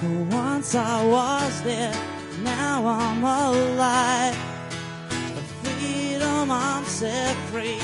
Once 0.00 0.76
I 0.76 1.04
was 1.04 1.60
dead, 1.62 1.96
now 2.44 2.86
I'm 2.86 3.24
alive. 3.24 4.36
For 5.08 5.42
freedom 5.66 6.52
I'm 6.52 6.84
set 6.84 7.34
free. 7.50 7.80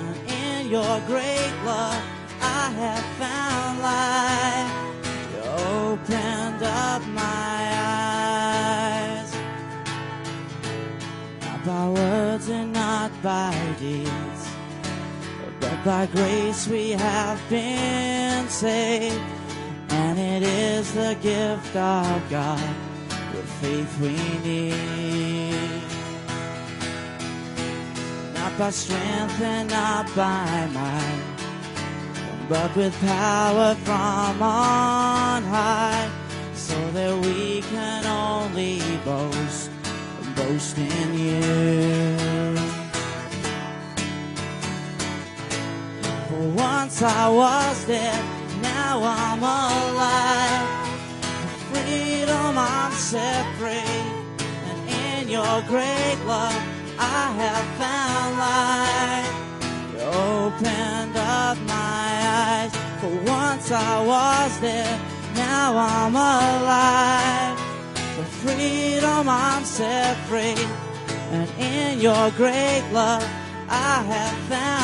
And 0.00 0.16
in 0.28 0.68
your 0.68 1.00
great 1.06 1.52
love, 1.64 2.02
I 2.40 2.70
have 2.82 3.04
found 3.22 3.78
life. 3.80 4.72
You 5.32 5.42
opened 5.86 6.62
up 6.64 7.06
my 7.06 7.60
eyes. 8.82 9.32
Not 11.42 11.64
by 11.64 11.88
words 11.88 12.48
and 12.48 12.72
not 12.72 13.12
by 13.22 13.54
deeds. 13.78 14.50
But 15.60 15.84
by 15.84 16.06
grace 16.06 16.66
we 16.66 16.90
have 16.90 17.40
been 17.48 18.48
saved. 18.48 19.37
And 20.20 20.44
it 20.44 20.48
is 20.48 20.92
the 20.94 21.16
gift 21.22 21.76
of 21.76 22.28
God, 22.28 22.74
the 23.32 23.42
faith 23.60 24.00
we 24.00 24.16
need. 24.42 25.82
Not 28.34 28.58
by 28.58 28.70
strength 28.70 29.40
and 29.40 29.70
not 29.70 30.06
by 30.16 30.68
might, 30.74 31.22
but 32.48 32.74
with 32.74 32.98
power 33.00 33.76
from 33.84 34.42
on 34.42 35.44
high, 35.44 36.10
so 36.52 36.76
that 36.90 37.16
we 37.24 37.60
can 37.62 38.04
only 38.04 38.80
boast, 39.04 39.70
boast 40.34 40.78
in 40.78 41.14
you. 41.14 42.56
For 46.28 46.48
once 46.56 47.02
I 47.02 47.28
was 47.28 47.84
dead, 47.86 48.37
now 48.88 49.02
I'm 49.02 49.42
alive. 49.42 50.68
Freedom 51.70 52.52
I'm 52.56 52.92
set 52.92 53.44
free, 53.58 54.00
and 54.68 54.80
in 55.04 55.28
your 55.28 55.56
great 55.72 56.18
love 56.24 56.62
I 56.98 57.22
have 57.42 57.66
found 57.80 58.30
life. 58.48 59.34
You 59.92 60.00
opened 60.32 61.16
up 61.16 61.56
my 61.76 62.08
eyes. 62.40 62.72
For 63.00 63.14
once 63.38 63.70
I 63.70 63.94
was 64.12 64.60
dead, 64.60 64.98
now 65.34 65.76
I'm 65.76 66.14
alive. 66.16 67.58
For 68.14 68.26
freedom 68.42 69.28
I'm 69.28 69.64
set 69.64 70.16
free, 70.28 70.60
and 71.36 71.48
in 71.60 72.00
your 72.00 72.30
great 72.42 72.84
love 72.92 73.26
I 73.68 73.94
have 74.12 74.38
found 74.50 74.77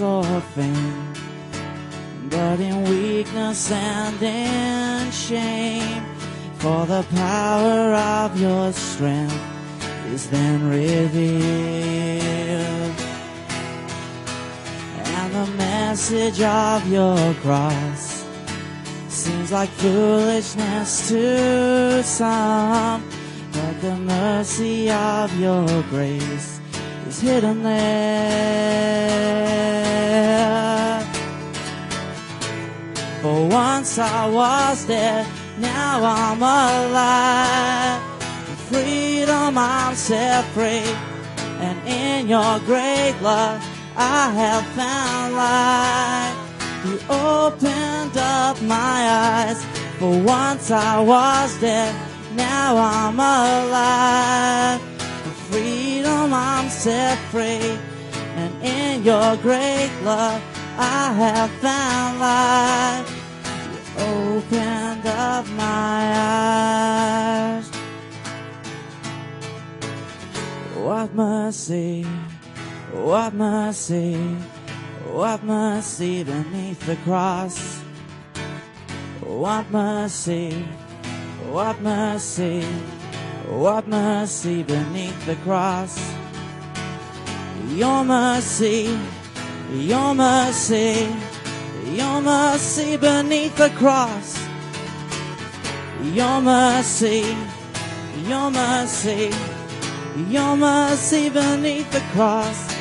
eloquence 0.00 0.24
or 0.26 0.40
fame, 0.54 1.14
but 2.28 2.60
in 2.60 2.84
weakness 2.84 3.70
and 3.70 4.22
in 4.22 5.10
shame. 5.10 6.04
For 6.58 6.86
the 6.86 7.04
power 7.14 7.94
of 7.94 8.40
your 8.40 8.72
strength 8.72 9.34
is 10.12 10.28
then 10.28 10.68
revealed. 10.68 12.20
And 15.04 15.34
the 15.34 15.46
message 15.56 16.40
of 16.42 16.86
your 16.88 17.34
cross 17.34 18.24
seems 19.08 19.52
like 19.52 19.70
foolishness 19.70 21.08
to 21.08 22.02
some, 22.02 23.02
but 23.52 23.80
the 23.80 23.96
mercy 23.96 24.90
of 24.90 25.40
your 25.40 25.82
grace 25.84 26.60
is 27.06 27.20
hidden 27.20 27.62
there. 27.62 29.59
For 33.22 33.46
once 33.48 33.98
I 33.98 34.30
was 34.30 34.86
dead, 34.86 35.26
now 35.58 36.02
I'm 36.02 36.40
alive. 36.40 38.00
For 38.46 38.74
freedom 38.74 39.58
I'm 39.58 39.94
set 39.94 40.42
free, 40.54 40.88
and 41.60 41.78
in 41.86 42.28
your 42.28 42.58
great 42.60 43.14
love 43.20 43.62
I 43.94 44.30
have 44.30 44.64
found 44.68 45.34
life. 45.36 46.34
You 46.86 46.98
opened 47.14 48.16
up 48.16 48.62
my 48.62 48.98
eyes. 49.10 49.62
For 49.98 50.18
once 50.22 50.70
I 50.70 50.98
was 50.98 51.60
dead, 51.60 51.94
now 52.34 52.74
I'm 52.78 53.20
alive. 53.20 54.80
For 55.24 55.52
freedom 55.52 56.32
I'm 56.32 56.70
set 56.70 57.18
free, 57.30 57.76
and 58.36 58.64
in 58.64 59.04
your 59.04 59.36
great 59.36 59.92
love 60.04 60.40
I 60.82 61.12
have 61.12 61.50
found 61.60 62.20
life. 62.20 63.08
You 63.98 64.04
opened 64.04 65.06
up 65.06 65.46
my 65.50 66.02
eyes. 67.58 67.68
What 70.74 71.14
mercy, 71.14 72.04
what 72.92 73.34
mercy. 73.34 74.16
What 75.12 75.44
mercy 75.44 76.22
beneath 76.24 76.86
the 76.86 76.96
cross. 76.96 77.80
What 79.20 79.70
mercy, 79.70 80.64
what 81.50 81.80
mercy, 81.82 82.62
what 83.48 83.86
mercy 83.86 84.62
beneath 84.62 85.26
the 85.26 85.36
cross. 85.36 85.98
Your 87.68 88.04
mercy, 88.04 88.98
your 89.72 90.14
mercy, 90.14 91.08
your 91.84 92.20
mercy 92.20 92.96
beneath 92.96 93.56
the 93.56 93.70
cross. 93.70 94.38
Your 96.02 96.40
mercy, 96.40 97.36
your 98.26 98.50
mercy, 98.50 99.30
your 100.28 100.56
mercy 100.56 101.28
beneath 101.28 101.90
the 101.92 102.00
cross. 102.12 102.74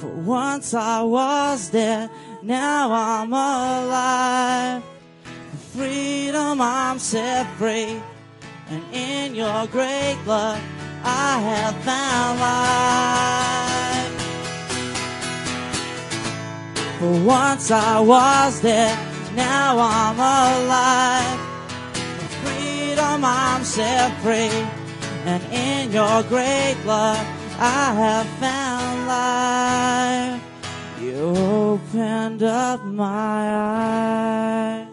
For 0.00 0.06
once 0.06 0.74
I 0.74 1.02
was 1.02 1.70
dead, 1.70 2.10
now 2.42 2.92
I'm 2.92 3.32
alive. 3.32 4.82
For 5.50 5.78
freedom 5.78 6.60
I'm 6.60 6.98
set 6.98 7.46
free, 7.58 8.00
and 8.70 8.82
in 8.92 9.34
your 9.34 9.66
great 9.66 10.18
love 10.24 10.60
I 11.04 11.38
have 11.40 11.74
found 11.84 12.40
life. 12.40 13.87
For 16.98 17.12
once 17.24 17.70
I 17.70 18.00
was 18.00 18.60
dead, 18.60 18.98
now 19.36 19.78
I'm 19.78 20.18
alive. 20.18 21.40
For 21.94 22.28
freedom 22.42 23.24
I'm 23.24 23.62
set 23.62 24.10
free, 24.20 24.50
and 25.24 25.40
in 25.52 25.92
your 25.92 26.24
great 26.24 26.76
love 26.84 27.24
I 27.60 27.94
have 28.02 28.26
found 28.42 29.06
life. 29.06 30.42
You 31.00 31.34
opened 31.36 32.42
up 32.42 32.84
my 32.84 33.54
eyes. 33.54 34.87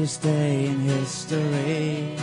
Greatest 0.00 0.22
day 0.22 0.64
in 0.64 0.80
history. 0.80 2.16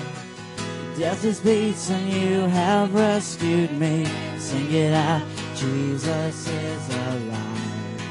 Death 0.97 1.23
is 1.23 1.39
beaten, 1.39 2.07
you 2.07 2.47
have 2.47 2.91
rescued 2.91 3.71
me. 3.73 4.03
Sing 4.39 4.73
it 4.73 4.95
out, 4.95 5.21
Jesus 5.55 6.47
is 6.47 6.89
alive. 6.89 8.01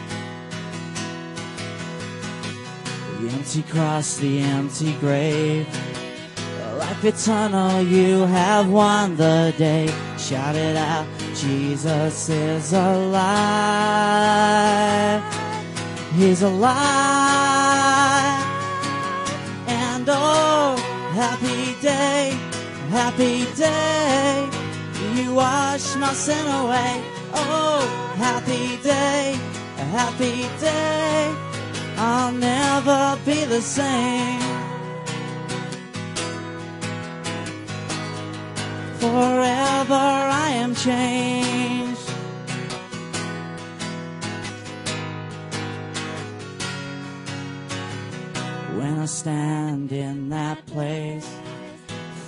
The 3.19 3.29
empty 3.29 3.63
cross, 3.65 4.19
the 4.19 4.39
empty 4.39 4.93
grave. 5.01 5.67
Life 6.79 7.05
eternal, 7.05 7.83
you 7.83 8.21
have 8.21 8.71
won 8.71 9.17
the 9.17 9.53
day. 9.59 9.93
Shout 10.17 10.55
it 10.55 10.77
out, 10.77 11.09
Jesus 11.35 12.29
is 12.29 12.73
alive. 12.73 13.25
He's 16.15 16.43
alive. 16.43 18.36
And 20.09 20.15
oh, 20.15 20.77
happy 21.15 21.75
day, 21.83 22.31
happy 22.91 23.45
day. 23.57 24.49
You 25.17 25.35
wash 25.35 25.97
my 25.97 26.13
sin 26.13 26.47
away. 26.47 27.03
Oh, 27.35 27.81
happy 28.15 28.77
day, 28.85 29.37
happy 29.91 30.43
day. 30.61 31.35
I'll 31.97 32.31
never 32.31 33.19
be 33.25 33.47
the 33.47 33.61
same. 33.61 34.41
Forever 39.01 40.05
I 40.45 40.51
am 40.55 40.73
changed. 40.77 41.86
I 49.07 49.09
stand 49.09 49.93
in 49.93 50.31
that 50.31 50.67
place, 50.67 51.33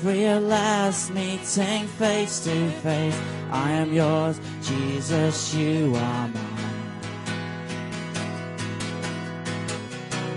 free 0.01 0.27
at 0.27 0.45
last, 0.45 1.11
meeting 1.11 1.89
face 1.99 2.39
to 2.45 2.71
face, 2.71 3.21
I 3.51 3.73
am 3.73 3.93
yours, 3.93 4.41
Jesus, 4.63 5.53
you 5.55 5.93
are 5.97 6.29
mine. 6.29 6.95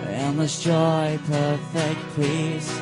Endless 0.07 0.63
joy, 0.63 1.19
perfect 1.27 1.99
peace. 2.15 2.81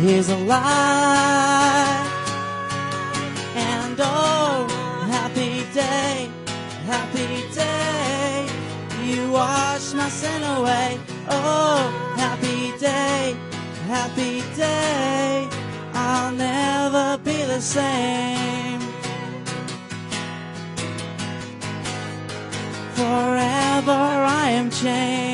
He's 0.00 0.30
alive. 0.30 1.89
Oh, 4.02 4.66
happy 5.10 5.64
day, 5.74 6.30
happy 6.86 7.44
day. 7.54 8.48
You 9.04 9.30
wash 9.30 9.92
my 9.92 10.08
sin 10.08 10.42
away. 10.42 10.98
Oh, 11.28 12.14
happy 12.16 12.72
day, 12.78 13.36
happy 13.86 14.42
day. 14.56 15.48
I'll 15.92 16.32
never 16.32 17.18
be 17.22 17.42
the 17.44 17.60
same. 17.60 18.80
Forever 22.94 23.92
I 23.92 24.50
am 24.52 24.70
changed. 24.70 25.29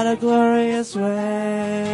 What 0.00 0.14
a 0.14 0.16
glorious 0.16 0.96
way 0.96 1.84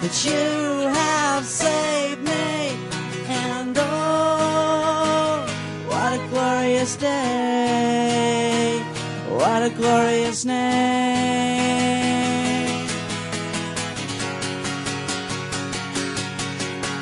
that 0.00 0.24
you 0.24 0.88
have 0.88 1.44
saved 1.44 2.22
me. 2.22 2.78
And 3.28 3.76
oh, 3.78 5.44
what 5.88 6.14
a 6.14 6.26
glorious 6.30 6.96
day. 6.96 8.80
What 9.28 9.62
a 9.62 9.68
glorious 9.76 10.46
name. 10.46 10.62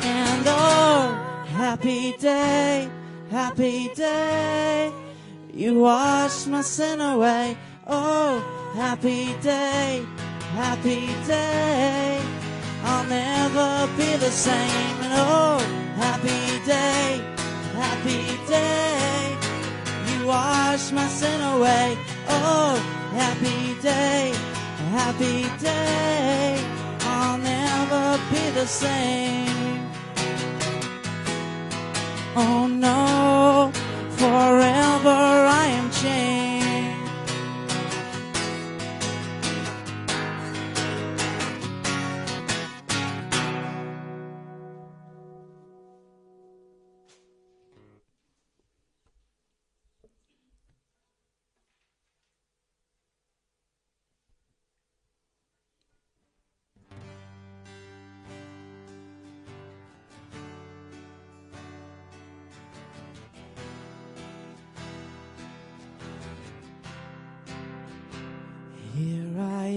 And 0.03 0.45
oh, 0.49 1.45
happy 1.55 2.17
day, 2.17 2.91
happy 3.31 3.91
day. 3.95 4.93
You 5.55 5.79
washed 5.79 6.49
my 6.49 6.63
sin 6.63 7.01
away. 7.01 7.57
Happy 8.81 9.35
day, 9.43 10.07
happy 10.55 11.09
day. 11.27 12.19
I'll 12.83 13.05
never 13.05 13.87
be 13.95 14.17
the 14.17 14.31
same. 14.31 14.97
Oh, 15.03 15.59
happy 15.97 16.65
day, 16.65 17.21
happy 17.75 18.25
day. 18.49 19.37
You 20.09 20.27
wash 20.27 20.93
my 20.93 21.07
sin 21.09 21.43
away. 21.43 21.99
Oh, 22.27 22.73
happy 23.13 23.79
day, 23.83 24.33
happy 24.97 25.43
day. 25.63 26.59
I'll 27.01 27.37
never 27.37 28.19
be 28.33 28.49
the 28.59 28.67
same. 28.67 29.91
Oh 32.35 32.67
no, 32.67 33.10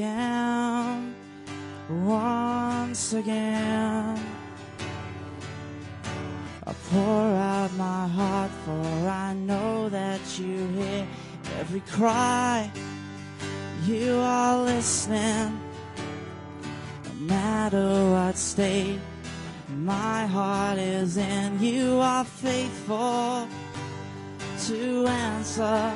am 0.01 1.15
once 1.89 3.13
again. 3.13 4.19
I 6.65 6.73
pour 6.89 7.27
out 7.51 7.73
my 7.73 8.07
heart, 8.07 8.51
for 8.65 9.07
I 9.07 9.33
know 9.33 9.89
that 9.89 10.21
you 10.39 10.67
hear 10.67 11.07
every 11.59 11.81
cry. 11.81 12.71
You 13.85 14.15
are 14.15 14.63
listening, 14.63 15.59
no 17.05 17.13
matter 17.19 18.11
what 18.11 18.37
state 18.37 18.99
my 19.69 20.25
heart 20.25 20.77
is 20.77 21.17
in. 21.17 21.59
You 21.59 21.99
are 21.99 22.23
faithful 22.23 23.47
to 24.67 25.07
answer 25.07 25.91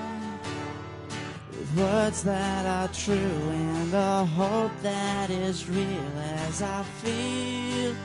words 1.78 2.24
that 2.24 2.66
are 2.66 2.88
true 2.94 3.16
and 3.16 3.94
a 3.94 4.26
hope 4.26 4.72
that 4.82 5.30
is 5.30 5.70
real 5.70 6.12
as 6.46 6.62
I 6.62 6.84
feel 7.02 7.96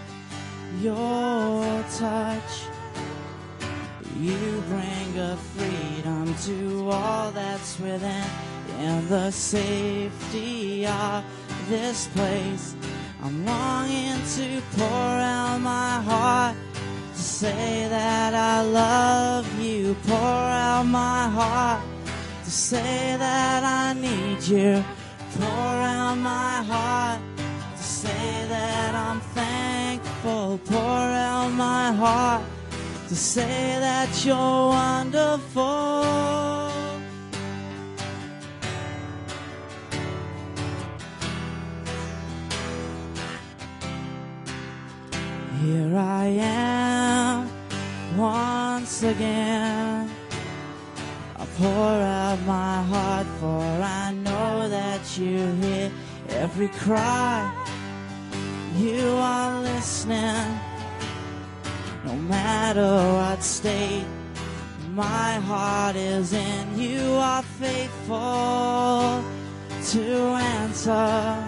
your 0.80 1.84
touch. 1.96 2.52
You 4.18 4.62
bring 4.68 5.18
a 5.18 5.36
freedom 5.54 6.34
to 6.46 6.90
all 6.90 7.30
that's 7.30 7.78
within 7.80 8.24
in 8.78 9.08
the 9.08 9.30
safety 9.30 10.86
of 10.86 11.24
this 11.68 12.08
place. 12.08 12.74
I'm 13.22 13.46
longing 13.46 14.20
to 14.36 14.62
pour 14.76 14.88
out 14.88 15.58
my 15.60 16.00
heart 16.02 16.56
to 17.14 17.18
say 17.18 17.86
that 17.88 18.34
I 18.34 18.62
love 18.62 19.60
you. 19.60 19.96
Pour 20.06 20.18
out 20.18 20.84
my 20.84 21.28
heart 21.28 21.91
say 22.52 23.16
that 23.18 23.64
I 23.64 23.94
need 23.94 24.42
you. 24.42 24.84
Pour 25.38 25.48
out 25.48 26.16
my 26.16 26.62
heart 26.62 27.20
to 27.74 27.82
say 27.82 28.46
that 28.46 28.94
I'm 28.94 29.20
thankful. 29.20 30.60
Pour 30.66 30.78
out 30.78 31.48
my 31.48 31.92
heart 31.92 32.42
to 33.08 33.16
say 33.16 33.78
that 33.80 34.24
you're 34.26 34.36
wonderful. 34.36 36.02
Here 45.62 45.96
I 45.96 46.26
am 46.38 47.48
once 48.18 49.02
again. 49.04 50.21
Pour 51.58 51.68
out 51.68 52.38
my 52.46 52.82
heart, 52.82 53.26
for 53.38 53.60
I 53.60 54.12
know 54.12 54.68
that 54.68 55.18
you 55.18 55.46
hear 55.60 55.92
every 56.30 56.68
cry. 56.68 57.52
You 58.78 59.06
are 59.16 59.60
listening, 59.60 60.58
no 62.04 62.14
matter 62.16 62.80
what 63.18 63.42
state 63.42 64.06
my 64.94 65.34
heart 65.34 65.94
is 65.94 66.32
in. 66.32 66.78
You 66.78 67.12
are 67.16 67.42
faithful 67.42 69.22
to 69.92 70.04
answer 70.56 71.44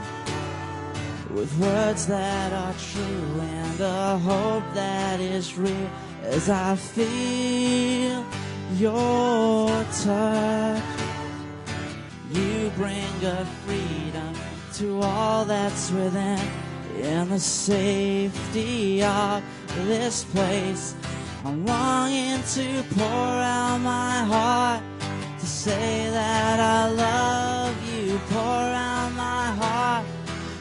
with 1.30 1.50
words 1.58 2.06
that 2.06 2.52
are 2.52 2.74
true 2.74 3.40
and 3.40 3.80
a 3.80 4.18
hope 4.18 4.64
that 4.74 5.18
is 5.18 5.56
real 5.56 5.90
as 6.22 6.48
I 6.50 6.76
feel 6.76 8.24
your 8.72 9.68
touch. 10.02 10.82
You 12.30 12.70
bring 12.76 13.24
a 13.24 13.44
freedom 13.64 14.34
to 14.74 15.00
all 15.02 15.44
that's 15.44 15.90
within 15.90 16.40
in 17.00 17.28
the 17.28 17.38
safety 17.38 19.02
of 19.02 19.42
this 19.86 20.24
place. 20.24 20.94
I'm 21.44 21.64
longing 21.66 22.42
to 22.54 22.82
pour 22.94 23.04
out 23.04 23.78
my 23.78 24.24
heart 24.24 24.82
to 25.38 25.46
say 25.46 26.08
that 26.10 26.58
I 26.58 26.90
love 26.90 27.76
you. 27.92 28.18
Pour 28.30 28.40
out 28.40 29.12
my 29.12 29.46
heart 29.60 30.06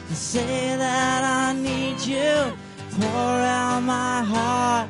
to 0.08 0.14
say 0.14 0.76
that 0.76 1.24
I 1.24 1.54
need 1.58 2.00
you. 2.00 2.52
Pour 3.00 3.10
out 3.10 3.80
my 3.80 4.22
heart 4.22 4.88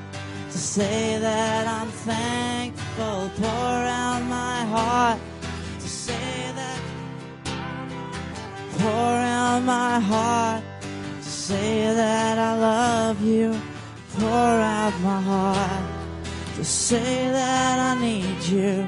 to 0.51 0.59
say 0.59 1.19
that 1.19 1.67
I'm 1.67 1.89
thankful. 1.89 2.54
Pour 2.97 3.27
out 3.43 4.23
my 4.29 4.65
heart 4.67 5.19
to 5.81 5.89
say 5.89 6.53
that. 6.55 6.81
Pour 8.79 8.89
out 8.89 9.63
my 9.65 9.99
heart 9.99 10.63
to 11.19 11.29
say 11.29 11.93
that 11.93 12.39
I 12.39 12.57
love 12.57 13.21
you. 13.21 13.59
Pour 14.17 14.31
out 14.31 14.95
my 15.01 15.21
heart 15.21 15.85
to 16.55 16.65
say 16.65 17.31
that 17.33 17.79
I 17.81 18.01
need 18.01 18.43
you. 18.45 18.87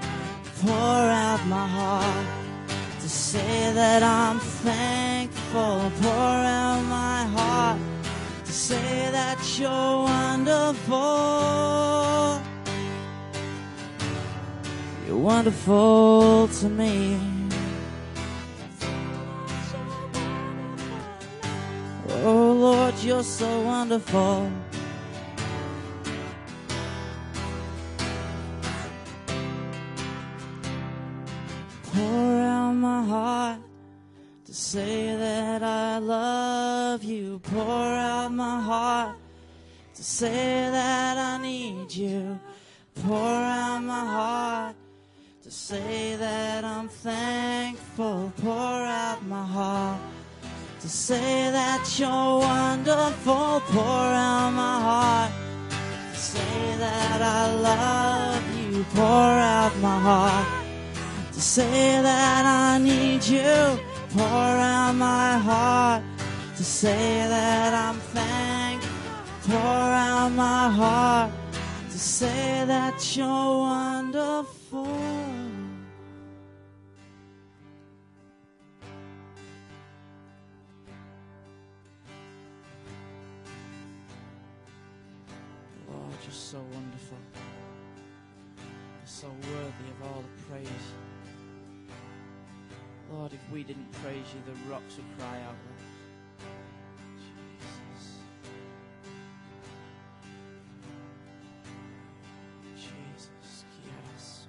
Pour 0.60 0.72
out 0.72 1.44
my 1.46 1.66
heart 1.66 2.26
to 3.00 3.08
say 3.08 3.72
that 3.74 4.04
I'm 4.04 4.38
thankful. 4.38 5.90
Pour 6.00 6.36
out 6.60 6.82
my 6.82 7.24
heart 7.36 7.80
to 8.44 8.52
say 8.52 9.10
that 9.10 9.38
you're 9.58 10.04
wonderful. 10.04 11.95
Wonderful 15.26 16.46
to 16.46 16.68
me. 16.68 17.18
Oh 22.22 22.52
Lord, 22.52 22.94
you're 23.02 23.24
so 23.24 23.60
wonderful. 23.62 24.48
Pour 31.82 32.38
out 32.38 32.74
my 32.74 33.02
heart 33.02 33.60
to 34.44 34.54
say 34.54 35.16
that 35.16 35.60
I 35.64 35.98
love 35.98 37.02
you. 37.02 37.40
Pour 37.40 37.90
out 38.12 38.30
my 38.30 38.60
heart 38.60 39.16
to 39.96 40.04
say 40.04 40.70
that 40.70 41.18
I 41.18 41.42
need 41.42 41.92
you. 41.92 42.38
Pour 42.94 43.18
out 43.18 43.80
my 43.80 44.04
heart 44.04 44.75
say 45.66 46.14
that 46.14 46.62
I'm 46.62 46.88
thankful. 46.88 48.32
Pour 48.40 48.54
out 48.54 49.18
my 49.26 49.44
heart 49.44 50.00
to 50.78 50.88
say 50.88 51.50
that 51.50 51.82
you're 51.98 52.38
wonderful. 52.38 53.60
Pour 53.74 53.82
out 53.82 54.52
my 54.52 54.78
heart 54.88 55.32
to 56.12 56.16
say 56.16 56.76
that 56.78 57.20
I 57.20 57.52
love 57.68 58.44
you. 58.56 58.84
Pour 58.94 59.32
out 59.56 59.76
my 59.78 59.98
heart 59.98 60.46
to 61.32 61.40
say 61.40 62.00
that 62.00 62.46
I 62.46 62.78
need 62.78 63.26
you. 63.26 63.80
Pour 64.10 64.24
out 64.24 64.92
my 64.92 65.36
heart 65.36 66.04
to 66.58 66.62
say 66.62 67.26
that 67.26 67.74
I'm 67.74 67.98
thankful. 68.14 69.50
Pour 69.50 69.88
out 70.06 70.28
my 70.28 70.68
heart 70.68 71.32
to 71.90 71.98
say 71.98 72.64
that 72.68 73.16
you're 73.16 73.26
wonderful. 73.26 75.35
All 90.14 90.22
the 90.22 90.42
praise. 90.48 90.86
Lord, 93.12 93.32
if 93.32 93.52
we 93.52 93.62
didn't 93.62 93.90
praise 94.02 94.26
you, 94.34 94.40
the 94.46 94.70
rocks 94.70 94.96
would 94.96 95.18
cry 95.18 95.38
out. 95.42 95.54
Lord. 95.64 95.76
Jesus. 97.16 98.18
Jesus. 102.74 103.64
Yes. 103.84 104.46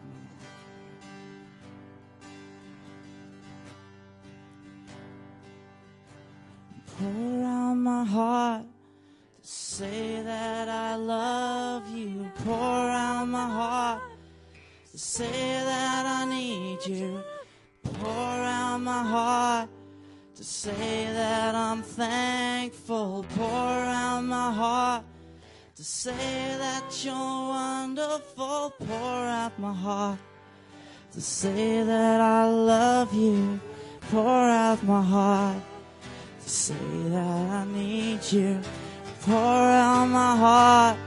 Pour 6.98 7.44
out 7.46 7.76
my 7.76 8.04
heart 8.04 8.64
to 9.42 9.48
say 9.48 10.22
that 10.24 10.68
I 10.68 10.96
love 10.96 11.88
you. 11.96 12.32
Pour 12.44 12.56
out 12.56 13.26
my 13.28 13.50
heart 13.50 14.02
say 15.18 15.64
that 15.66 16.06
I 16.06 16.26
need 16.26 16.86
you. 16.86 17.24
Pour 17.82 18.40
out 18.60 18.78
my 18.78 19.02
heart 19.02 19.68
to 20.36 20.44
say 20.44 21.10
that 21.12 21.56
I'm 21.56 21.82
thankful. 21.82 23.26
Pour 23.36 23.80
out 24.02 24.22
my 24.22 24.52
heart 24.52 25.04
to 25.76 25.84
say 25.84 26.56
that 26.60 27.04
you're 27.04 27.16
wonderful. 27.16 28.76
Pour 28.78 29.24
out 29.42 29.58
my 29.58 29.74
heart 29.74 30.20
to 31.14 31.20
say 31.20 31.82
that 31.82 32.22
I 32.22 32.48
love 32.48 33.12
you. 33.12 33.60
Pour 34.12 34.44
out 34.66 34.84
my 34.84 35.02
heart 35.02 35.64
to 36.44 36.50
say 36.50 36.92
that 37.16 37.50
I 37.62 37.66
need 37.66 38.22
you. 38.32 38.62
Pour 39.22 39.66
out 39.88 40.06
my 40.06 40.36
heart 40.46 40.98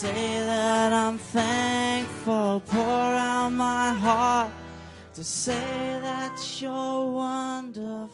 say 0.00 0.44
that 0.44 0.92
I'm 0.92 1.18
thankful. 1.18 2.62
Pour 2.66 2.78
out 2.78 3.50
my 3.50 3.92
heart 3.92 4.52
to 5.14 5.24
say 5.24 5.98
that 6.00 6.38
you're 6.60 7.10
wonderful. 7.10 8.08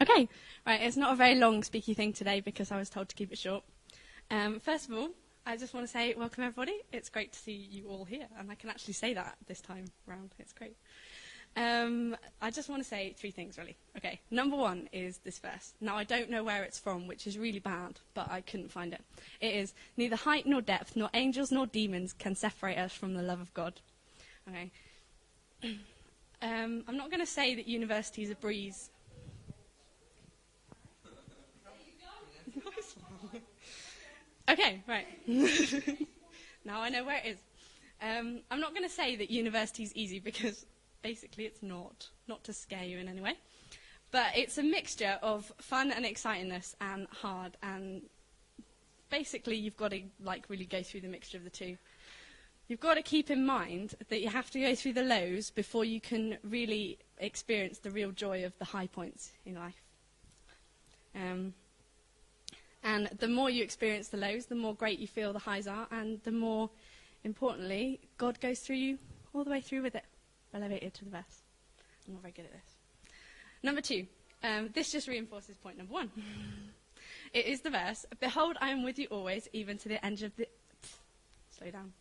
Okay, 0.00 0.28
right, 0.64 0.80
it's 0.80 0.96
not 0.96 1.12
a 1.12 1.16
very 1.16 1.34
long 1.34 1.62
speaky 1.62 1.96
thing 1.96 2.12
today 2.12 2.38
because 2.38 2.70
I 2.70 2.76
was 2.76 2.88
told 2.88 3.08
to 3.08 3.16
keep 3.16 3.32
it 3.32 3.38
short. 3.38 3.64
Um, 4.30 4.60
first 4.60 4.88
of 4.88 4.96
all, 4.96 5.08
I 5.44 5.56
just 5.56 5.74
want 5.74 5.84
to 5.84 5.92
say 5.92 6.14
welcome 6.14 6.44
everybody. 6.44 6.78
It's 6.92 7.08
great 7.08 7.32
to 7.32 7.38
see 7.40 7.68
you 7.72 7.88
all 7.88 8.04
here, 8.04 8.28
and 8.38 8.52
I 8.52 8.54
can 8.54 8.70
actually 8.70 8.94
say 8.94 9.14
that 9.14 9.36
this 9.48 9.60
time 9.60 9.86
round. 10.06 10.30
It's 10.38 10.52
great. 10.52 10.76
Um, 11.54 12.16
I 12.40 12.50
just 12.50 12.70
want 12.70 12.82
to 12.82 12.88
say 12.88 13.14
three 13.16 13.30
things 13.30 13.58
really. 13.58 13.76
Okay, 13.96 14.20
number 14.30 14.56
one 14.56 14.88
is 14.92 15.18
this 15.18 15.38
verse. 15.38 15.74
Now 15.80 15.96
I 15.96 16.04
don't 16.04 16.30
know 16.30 16.42
where 16.42 16.62
it's 16.62 16.78
from, 16.78 17.06
which 17.06 17.26
is 17.26 17.38
really 17.38 17.58
bad, 17.58 18.00
but 18.14 18.30
I 18.30 18.40
couldn't 18.40 18.70
find 18.70 18.92
it. 18.92 19.02
It 19.40 19.54
is 19.54 19.74
neither 19.96 20.16
height 20.16 20.46
nor 20.46 20.62
depth, 20.62 20.96
nor 20.96 21.10
angels 21.12 21.52
nor 21.52 21.66
demons 21.66 22.14
can 22.14 22.34
separate 22.34 22.78
us 22.78 22.92
from 22.92 23.14
the 23.14 23.22
love 23.22 23.40
of 23.40 23.52
God. 23.54 23.74
Okay. 24.48 24.70
Um, 26.44 26.82
I'm 26.88 26.96
not 26.96 27.08
going 27.08 27.20
to 27.20 27.26
say 27.26 27.54
that 27.54 27.68
university 27.68 28.24
is 28.24 28.30
a 28.30 28.34
breeze. 28.34 28.90
Okay, 34.48 34.82
right. 34.88 35.06
now 36.64 36.80
I 36.80 36.88
know 36.88 37.04
where 37.04 37.18
it 37.24 37.26
is. 37.26 37.38
Um, 38.02 38.40
I'm 38.50 38.60
not 38.60 38.74
going 38.74 38.82
to 38.82 38.92
say 38.92 39.14
that 39.16 39.30
university 39.30 39.84
is 39.84 39.94
easy 39.94 40.18
because 40.18 40.66
basically 41.02 41.44
it's 41.44 41.62
not. 41.62 42.08
Not 42.28 42.44
to 42.44 42.52
scare 42.52 42.84
you 42.84 42.98
in 42.98 43.08
any 43.08 43.20
way. 43.20 43.36
But 44.10 44.36
it's 44.36 44.58
a 44.58 44.62
mixture 44.62 45.18
of 45.22 45.52
fun 45.58 45.90
and 45.90 46.04
excitingness 46.04 46.74
and 46.80 47.06
hard 47.10 47.56
and 47.62 48.02
basically 49.10 49.56
you've 49.56 49.76
got 49.76 49.90
to 49.90 50.02
like 50.24 50.44
really 50.48 50.64
go 50.64 50.82
through 50.82 51.02
the 51.02 51.08
mixture 51.08 51.36
of 51.36 51.44
the 51.44 51.50
two. 51.50 51.76
You've 52.68 52.80
got 52.80 52.94
to 52.94 53.02
keep 53.02 53.30
in 53.30 53.44
mind 53.44 53.94
that 54.08 54.22
you 54.22 54.28
have 54.28 54.50
to 54.52 54.60
go 54.60 54.74
through 54.74 54.94
the 54.94 55.02
lows 55.02 55.50
before 55.50 55.84
you 55.84 56.00
can 56.00 56.38
really 56.42 56.98
experience 57.18 57.78
the 57.78 57.90
real 57.90 58.10
joy 58.10 58.44
of 58.44 58.58
the 58.58 58.64
high 58.64 58.86
points 58.86 59.32
in 59.44 59.56
life. 59.56 59.82
Um, 61.14 61.52
and 62.82 63.08
the 63.18 63.28
more 63.28 63.50
you 63.50 63.62
experience 63.62 64.08
the 64.08 64.16
lows, 64.16 64.46
the 64.46 64.54
more 64.54 64.74
great 64.74 64.98
you 64.98 65.06
feel 65.06 65.32
the 65.32 65.38
highs 65.38 65.66
are, 65.66 65.86
and 65.90 66.20
the 66.24 66.32
more, 66.32 66.70
importantly, 67.22 68.00
God 68.16 68.40
goes 68.40 68.60
through 68.60 68.76
you 68.76 68.98
all 69.34 69.44
the 69.44 69.50
way 69.50 69.60
through 69.60 69.82
with 69.82 69.94
it. 69.94 70.04
Elevated 70.54 70.94
to 70.94 71.04
the 71.04 71.10
best. 71.10 71.40
I'm 72.06 72.14
not 72.14 72.22
very 72.22 72.32
good 72.32 72.44
at 72.44 72.52
this. 72.52 72.76
Number 73.62 73.80
two, 73.80 74.06
um, 74.42 74.70
this 74.74 74.92
just 74.92 75.08
reinforces 75.08 75.56
point 75.56 75.78
number 75.78 75.92
one. 75.92 76.10
it 77.32 77.46
is 77.46 77.60
the 77.60 77.70
verse 77.70 78.04
Behold, 78.20 78.56
I 78.60 78.70
am 78.70 78.82
with 78.82 78.98
you 78.98 79.06
always, 79.10 79.48
even 79.52 79.78
to 79.78 79.88
the 79.88 80.04
end 80.04 80.22
of 80.22 80.34
the. 80.36 80.46
Slow 81.50 81.70
down. 81.70 81.92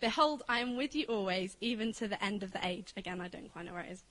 Behold, 0.00 0.42
I 0.48 0.60
am 0.60 0.76
with 0.76 0.94
you 0.94 1.06
always, 1.06 1.56
even 1.60 1.92
to 1.94 2.08
the 2.08 2.22
end 2.22 2.42
of 2.42 2.52
the 2.52 2.66
age. 2.66 2.92
Again, 2.96 3.20
I 3.20 3.28
don't 3.28 3.50
quite 3.50 3.64
know 3.64 3.72
where 3.72 3.82
it 3.82 3.92
is. 3.92 4.02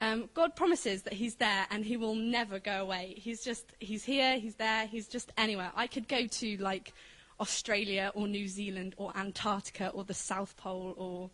Um, 0.00 0.28
God 0.34 0.56
promises 0.56 1.02
that 1.02 1.12
He's 1.12 1.36
there 1.36 1.66
and 1.70 1.84
He 1.84 1.96
will 1.96 2.14
never 2.14 2.58
go 2.58 2.82
away. 2.82 3.14
He's 3.16 3.42
just, 3.44 3.72
He's 3.78 4.04
here, 4.04 4.38
He's 4.38 4.56
there, 4.56 4.86
He's 4.86 5.06
just 5.06 5.32
anywhere. 5.38 5.70
I 5.74 5.86
could 5.86 6.08
go 6.08 6.26
to 6.26 6.56
like 6.58 6.92
Australia 7.40 8.10
or 8.14 8.26
New 8.26 8.48
Zealand 8.48 8.94
or 8.96 9.16
Antarctica 9.16 9.88
or 9.90 10.04
the 10.04 10.14
South 10.14 10.56
Pole 10.56 10.94
or 10.96 11.30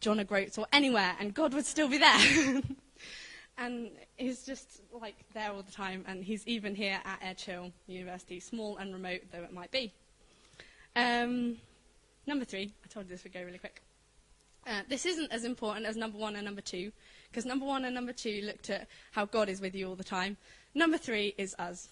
John 0.00 0.20
O'Groats 0.20 0.58
or 0.58 0.66
anywhere 0.72 1.14
and 1.20 1.34
God 1.34 1.54
would 1.54 1.66
still 1.66 1.88
be 1.88 1.98
there. 1.98 2.62
and 3.58 3.90
He's 4.16 4.44
just 4.44 4.82
like 4.92 5.16
there 5.34 5.52
all 5.52 5.62
the 5.62 5.72
time 5.72 6.04
and 6.08 6.24
He's 6.24 6.46
even 6.46 6.74
here 6.74 7.00
at 7.04 7.18
Edge 7.22 7.44
Hill 7.44 7.72
University, 7.86 8.40
small 8.40 8.76
and 8.78 8.92
remote 8.92 9.22
though 9.32 9.42
it 9.42 9.52
might 9.52 9.70
be. 9.70 9.92
Um, 10.96 11.56
Number 12.30 12.44
three, 12.44 12.72
I 12.84 12.88
told 12.88 13.06
you 13.06 13.10
this 13.10 13.24
would 13.24 13.32
go 13.32 13.42
really 13.42 13.58
quick. 13.58 13.82
Uh, 14.66 14.82
this 14.88 15.06
isn't 15.06 15.32
as 15.32 15.44
important 15.44 15.86
as 15.86 15.96
number 15.96 16.18
one 16.18 16.36
and 16.36 16.44
number 16.44 16.60
two, 16.60 16.92
because 17.28 17.46
number 17.46 17.64
one 17.64 17.84
and 17.84 17.94
number 17.94 18.12
two 18.12 18.42
looked 18.44 18.70
at 18.70 18.86
how 19.12 19.24
God 19.24 19.48
is 19.48 19.60
with 19.60 19.74
you 19.74 19.88
all 19.88 19.96
the 19.96 20.04
time. 20.04 20.36
Number 20.74 20.98
three 20.98 21.34
is 21.38 21.56
us, 21.58 21.88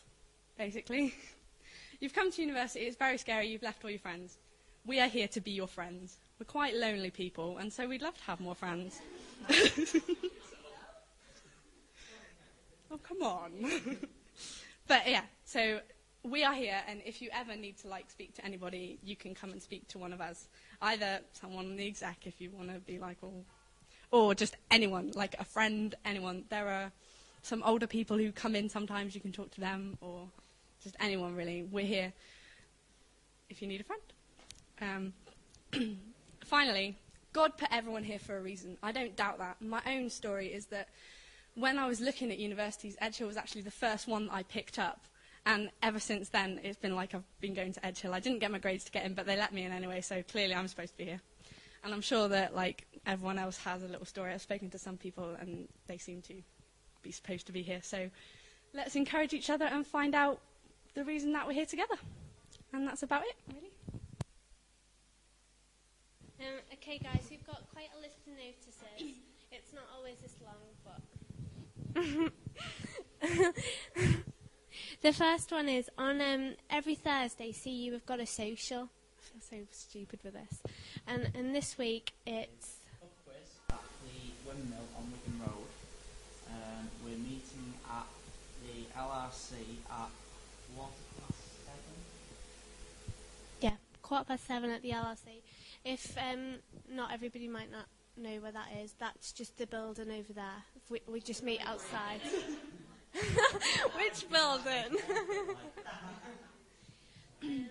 basically. 0.56 1.14
You've 2.00 2.14
come 2.14 2.30
to 2.30 2.40
university, 2.40 2.84
it's 2.84 2.96
very 2.96 3.18
scary, 3.18 3.48
you've 3.48 3.64
left 3.64 3.82
all 3.82 3.90
your 3.90 3.98
friends. 3.98 4.38
We 4.86 5.00
are 5.00 5.08
here 5.08 5.26
to 5.26 5.40
be 5.40 5.50
your 5.50 5.66
friends. 5.66 6.18
We're 6.38 6.46
quite 6.46 6.74
lonely 6.76 7.10
people, 7.10 7.58
and 7.58 7.72
so 7.72 7.88
we'd 7.88 8.02
love 8.02 8.16
to 8.16 8.22
have 8.24 8.38
more 8.38 8.54
friends. 8.54 9.00
oh, 12.90 12.98
come 13.02 13.22
on. 13.22 13.50
but 14.86 15.08
yeah, 15.08 15.22
so 15.44 15.80
we 16.22 16.44
are 16.44 16.54
here, 16.54 16.80
and 16.86 17.00
if 17.04 17.20
you 17.20 17.28
ever 17.32 17.56
need 17.56 17.76
to 17.78 17.88
like 17.88 18.08
speak 18.08 18.34
to 18.34 18.44
anybody, 18.44 19.00
you 19.02 19.16
can 19.16 19.34
come 19.34 19.50
and 19.50 19.60
speak 19.60 19.88
to 19.88 19.98
one 19.98 20.12
of 20.12 20.20
us. 20.20 20.46
Either 20.80 21.18
someone 21.32 21.66
on 21.66 21.76
the 21.76 21.88
exec, 21.88 22.18
if 22.24 22.40
you 22.40 22.50
want 22.50 22.72
to 22.72 22.78
be 22.78 23.00
like, 23.00 23.16
or, 23.20 23.32
or 24.12 24.32
just 24.32 24.56
anyone, 24.70 25.10
like 25.16 25.34
a 25.40 25.44
friend, 25.44 25.96
anyone. 26.04 26.44
There 26.50 26.68
are 26.68 26.92
some 27.42 27.64
older 27.64 27.88
people 27.88 28.16
who 28.16 28.30
come 28.30 28.54
in 28.54 28.68
sometimes. 28.68 29.12
You 29.12 29.20
can 29.20 29.32
talk 29.32 29.50
to 29.52 29.60
them, 29.60 29.98
or 30.00 30.28
just 30.84 30.94
anyone 31.00 31.34
really. 31.34 31.64
We're 31.64 31.84
here 31.84 32.12
if 33.50 33.60
you 33.60 33.66
need 33.66 33.80
a 33.80 33.84
friend. 33.84 35.12
Um, 35.72 35.98
finally, 36.48 36.96
God 37.32 37.56
put 37.56 37.68
everyone 37.70 38.04
here 38.04 38.18
for 38.18 38.36
a 38.36 38.40
reason. 38.40 38.76
I 38.82 38.92
don't 38.92 39.14
doubt 39.16 39.38
that. 39.38 39.60
My 39.60 39.82
own 39.86 40.10
story 40.10 40.48
is 40.48 40.66
that 40.66 40.88
when 41.54 41.78
I 41.78 41.86
was 41.86 42.00
looking 42.00 42.30
at 42.30 42.38
universities, 42.38 42.96
Edge 43.00 43.18
Hill 43.18 43.28
was 43.28 43.36
actually 43.36 43.62
the 43.62 43.70
first 43.70 44.08
one 44.08 44.26
that 44.26 44.34
I 44.34 44.42
picked 44.42 44.78
up 44.78 45.00
and 45.48 45.70
ever 45.82 45.98
since 45.98 46.28
then, 46.28 46.60
it's 46.62 46.76
been 46.76 46.94
like 46.94 47.14
I've 47.14 47.24
been 47.40 47.54
going 47.54 47.72
to 47.72 47.86
Edge 47.86 48.00
Hill. 48.00 48.12
I 48.12 48.20
didn't 48.20 48.40
get 48.40 48.50
my 48.50 48.58
grades 48.58 48.84
to 48.84 48.90
get 48.90 49.06
in, 49.06 49.14
but 49.14 49.24
they 49.24 49.34
let 49.34 49.54
me 49.54 49.64
in 49.64 49.72
anyway, 49.72 50.02
so 50.02 50.22
clearly 50.22 50.54
I'm 50.54 50.68
supposed 50.68 50.92
to 50.92 50.98
be 50.98 51.06
here. 51.06 51.22
And 51.84 51.94
I'm 51.94 52.02
sure 52.02 52.28
that 52.28 52.54
like 52.54 52.86
everyone 53.06 53.38
else 53.38 53.56
has 53.58 53.82
a 53.82 53.88
little 53.88 54.04
story. 54.04 54.34
I've 54.34 54.42
spoken 54.42 54.68
to 54.68 54.78
some 54.78 54.98
people, 54.98 55.36
and 55.40 55.66
they 55.86 55.96
seem 55.96 56.20
to 56.22 56.34
be 57.02 57.10
supposed 57.10 57.46
to 57.46 57.52
be 57.52 57.62
here. 57.62 57.80
So 57.82 58.10
let's 58.74 58.94
encourage 58.94 59.32
each 59.32 59.48
other 59.48 59.64
and 59.64 59.86
find 59.86 60.14
out 60.14 60.38
the 60.92 61.04
reason 61.04 61.32
that 61.32 61.46
we're 61.46 61.54
here 61.54 61.64
together. 61.64 61.96
And 62.74 62.86
that's 62.86 63.02
about 63.02 63.22
it, 63.22 63.36
really. 63.54 63.70
Um, 66.40 66.60
okay, 66.74 66.98
guys, 66.98 67.26
we've 67.30 67.46
got 67.46 67.62
quite 67.72 67.90
a 67.96 68.00
list 68.00 68.18
of 68.26 68.32
notices. 68.34 69.16
It's 69.50 69.72
not 69.72 69.84
always 69.96 70.18
this 70.18 70.36
long, 70.44 70.60
but. 70.84 71.00
The 75.00 75.12
first 75.12 75.52
one 75.52 75.68
is 75.68 75.88
on 75.96 76.20
um, 76.20 76.54
every 76.68 76.96
Thursday. 76.96 77.52
See 77.52 77.84
you. 77.84 77.92
We've 77.92 78.06
got 78.06 78.18
a 78.18 78.26
social. 78.26 78.88
I 79.16 79.20
feel 79.20 79.40
so 79.40 79.66
stupid 79.70 80.18
with 80.24 80.34
this. 80.34 80.60
And 81.06 81.30
and 81.34 81.54
this 81.54 81.78
week 81.78 82.14
it's 82.26 82.78
Pub 83.00 83.08
quiz 83.24 83.36
at 83.70 83.78
the 84.02 84.48
windmill 84.48 84.88
on 84.96 85.12
Wigan 85.12 85.40
Road. 85.40 85.70
Um, 86.50 86.88
we're 87.04 87.16
meeting 87.18 87.74
at 87.88 88.06
the 88.66 88.98
LRC 88.98 89.52
at 89.88 90.10
quarter 90.74 90.92
past 91.20 91.38
seven. 91.64 91.96
yeah 93.60 93.76
quarter 94.08 94.24
past 94.24 94.46
seven 94.46 94.70
at 94.70 94.80
the 94.80 94.90
LRC. 94.90 95.42
If 95.84 96.16
um, 96.16 96.56
not 96.90 97.12
everybody 97.12 97.46
might 97.46 97.70
not 97.70 97.84
know 98.16 98.40
where 98.40 98.52
that 98.52 98.68
is, 98.82 98.94
that's 98.98 99.32
just 99.32 99.58
the 99.58 99.66
building 99.66 100.10
over 100.10 100.32
there. 100.32 100.64
We, 100.88 101.02
we 101.06 101.20
just 101.20 101.42
meet 101.42 101.60
outside. 101.64 102.20
Which 103.96 104.26
building? 104.30 104.98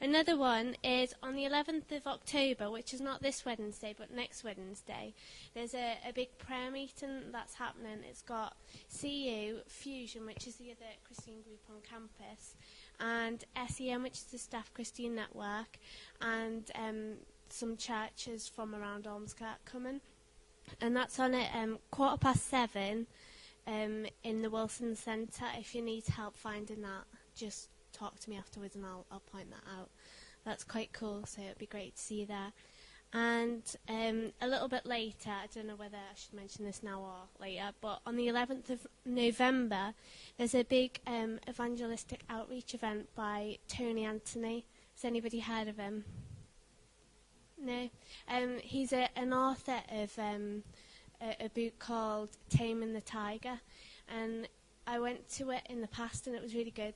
another 0.00 0.36
one 0.36 0.76
is 0.84 1.12
on 1.24 1.34
the 1.34 1.42
11th 1.42 1.96
of 1.96 2.06
October, 2.06 2.70
which 2.70 2.94
is 2.94 3.00
not 3.00 3.20
this 3.20 3.44
Wednesday, 3.44 3.96
but 3.98 4.12
next 4.14 4.44
Wednesday. 4.44 5.12
There's 5.54 5.74
a, 5.74 5.96
a 6.08 6.12
big 6.12 6.38
prayer 6.38 6.70
meeting 6.70 7.32
that's 7.32 7.54
happening. 7.54 7.98
It's 8.08 8.22
got 8.22 8.56
CU, 9.00 9.58
Fusion, 9.66 10.24
which 10.24 10.46
is 10.46 10.54
the 10.56 10.70
other 10.70 10.92
Christian 11.04 11.42
group 11.42 11.62
on 11.68 11.76
campus, 11.88 12.54
and 13.00 13.44
SEM, 13.68 14.02
which 14.02 14.14
is 14.14 14.24
the 14.24 14.38
Staff 14.38 14.72
Christian 14.74 15.14
Network, 15.14 15.78
and 16.20 16.70
um, 16.74 17.14
some 17.48 17.76
churches 17.76 18.48
from 18.48 18.74
around 18.74 19.04
Ormskirk 19.04 19.64
coming. 19.64 20.00
And 20.80 20.96
that's 20.96 21.18
on 21.18 21.34
at 21.34 21.54
um, 21.54 21.78
quarter 21.90 22.18
past 22.18 22.48
seven 22.48 23.06
um, 23.66 24.06
in 24.22 24.42
the 24.42 24.50
Wilson 24.50 24.96
Centre. 24.96 25.46
If 25.56 25.74
you 25.74 25.82
need 25.82 26.06
help 26.06 26.36
finding 26.36 26.82
that, 26.82 27.04
just 27.34 27.68
talk 27.92 28.18
to 28.20 28.30
me 28.30 28.36
afterwards 28.36 28.74
and 28.76 28.84
I'll, 28.84 29.06
I'll 29.10 29.20
point 29.20 29.50
that 29.50 29.62
out. 29.78 29.90
That's 30.44 30.64
quite 30.64 30.92
cool, 30.92 31.24
so 31.26 31.42
it'd 31.42 31.58
be 31.58 31.66
great 31.66 31.96
to 31.96 32.02
see 32.02 32.20
you 32.20 32.26
there. 32.26 32.52
And 33.12 33.62
um, 33.88 34.32
a 34.42 34.46
little 34.46 34.68
bit 34.68 34.84
later, 34.84 35.30
I 35.30 35.46
don't 35.54 35.66
know 35.66 35.76
whether 35.76 35.96
I 35.96 36.14
should 36.14 36.34
mention 36.34 36.66
this 36.66 36.82
now 36.82 37.00
or 37.00 37.40
later, 37.40 37.70
but 37.80 38.00
on 38.06 38.16
the 38.16 38.26
11th 38.26 38.68
of 38.68 38.86
November, 39.06 39.94
there's 40.36 40.54
a 40.54 40.62
big 40.62 41.00
um, 41.06 41.38
evangelistic 41.48 42.20
outreach 42.28 42.74
event 42.74 43.08
by 43.14 43.58
Tony 43.66 44.04
Anthony. 44.04 44.66
Has 44.94 45.06
anybody 45.06 45.40
heard 45.40 45.68
of 45.68 45.78
him? 45.78 46.04
No. 47.58 47.88
Um, 48.28 48.58
he's 48.62 48.92
a, 48.92 49.08
an 49.16 49.32
author 49.32 49.80
of 49.90 50.18
um, 50.18 50.62
a, 51.22 51.46
a 51.46 51.48
book 51.48 51.78
called 51.78 52.28
Taming 52.50 52.92
the 52.92 53.00
Tiger, 53.00 53.58
and 54.14 54.48
I 54.86 54.98
went 54.98 55.28
to 55.36 55.50
it 55.50 55.62
in 55.68 55.80
the 55.80 55.88
past 55.88 56.26
and 56.26 56.34
it 56.34 56.42
was 56.42 56.54
really 56.54 56.70
good. 56.70 56.94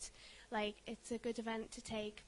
Like 0.50 0.76
it's 0.86 1.10
a 1.10 1.18
good 1.18 1.38
event 1.38 1.72
to 1.72 1.82
take 1.82 2.24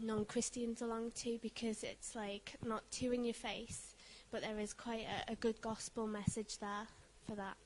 non-Christians 0.00 0.82
along 0.82 1.12
to 1.16 1.38
because 1.42 1.82
it's 1.82 2.14
like 2.14 2.54
not 2.64 2.82
too 2.90 3.12
in 3.12 3.24
your 3.24 3.34
face, 3.34 3.94
but 4.30 4.42
there 4.42 4.58
is 4.58 4.72
quite 4.72 5.06
a, 5.28 5.32
a 5.32 5.34
good 5.36 5.60
gospel 5.60 6.06
message 6.06 6.58
there 6.58 6.86
for 7.26 7.34
that. 7.36 7.56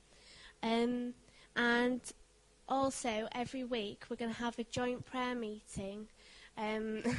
Um, 0.63 1.13
and 1.55 2.01
also 2.67 3.27
every 3.31 3.63
week 3.63 4.05
we're 4.09 4.17
going 4.17 4.33
to 4.33 4.39
have 4.39 4.57
a 4.59 4.63
joint 4.63 5.05
prayer 5.05 5.35
meeting. 5.35 6.07
Um, 6.57 7.03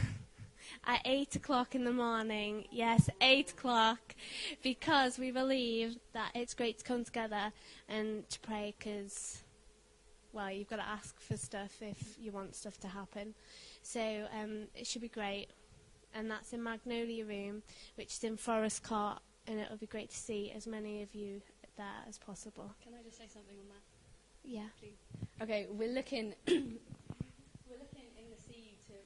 at 0.87 1.01
8 1.05 1.37
o'clock 1.37 1.75
in 1.75 1.85
the 1.85 1.93
morning. 1.93 2.65
Yes, 2.71 3.09
8 3.21 3.51
o'clock. 3.51 4.15
Because 4.63 5.19
we 5.19 5.31
believe 5.31 5.97
that 6.13 6.31
it's 6.35 6.55
great 6.55 6.79
to 6.79 6.85
come 6.85 7.05
together 7.05 7.53
and 7.89 8.29
to 8.29 8.41
pray 8.41 8.75
because, 8.79 9.43
well, 10.33 10.51
you've 10.51 10.69
got 10.69 10.77
to 10.77 10.87
ask 10.87 11.19
for 11.21 11.37
stuff 11.37 11.73
if 11.81 12.17
you 12.21 12.33
want 12.33 12.55
stuff 12.55 12.79
to 12.81 12.89
happen. 12.89 13.35
So 13.83 14.27
um, 14.35 14.69
it 14.75 14.87
should 14.87 15.03
be 15.03 15.09
great. 15.09 15.49
And 16.15 16.31
that's 16.31 16.53
in 16.53 16.63
Magnolia 16.63 17.25
Room, 17.25 17.63
which 17.97 18.15
is 18.15 18.25
in 18.25 18.37
Forest 18.37 18.83
Court. 18.83 19.19
And 19.47 19.61
it'll 19.61 19.77
be 19.77 19.87
great 19.87 20.11
to 20.11 20.17
see 20.17 20.53
as 20.55 20.67
many 20.67 21.03
of 21.03 21.15
you 21.15 21.41
there 21.77 22.03
as 22.11 22.19
possible. 22.19 22.75
Can 22.83 22.93
I 22.93 23.03
just 23.07 23.17
say 23.17 23.31
something 23.31 23.55
on 23.55 23.69
that? 23.71 23.85
Yeah. 24.43 24.69
Okay, 25.41 25.71
we're 25.71 25.95
looking 25.95 26.35
we're 27.69 27.79
looking 27.79 28.09
in 28.19 28.27
the 28.33 28.41
sea 28.41 28.81
to 28.91 28.97